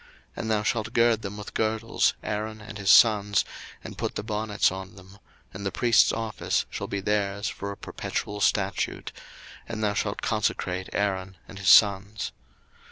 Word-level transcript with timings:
02:029:009 0.29 0.37
And 0.37 0.49
thou 0.49 0.63
shalt 0.63 0.93
gird 0.93 1.21
them 1.21 1.37
with 1.37 1.53
girdles, 1.53 2.15
Aaron 2.23 2.59
and 2.59 2.79
his 2.79 2.89
sons, 2.89 3.45
and 3.83 3.99
put 3.99 4.15
the 4.15 4.23
bonnets 4.23 4.71
on 4.71 4.95
them: 4.95 5.19
and 5.53 5.63
the 5.63 5.71
priest's 5.71 6.11
office 6.11 6.65
shall 6.71 6.87
be 6.87 7.01
theirs 7.01 7.49
for 7.49 7.71
a 7.71 7.77
perpetual 7.77 8.41
statute: 8.41 9.11
and 9.69 9.83
thou 9.83 9.93
shalt 9.93 10.23
consecrate 10.23 10.89
Aaron 10.91 11.37
and 11.47 11.59
his 11.59 11.69
sons. 11.69 12.31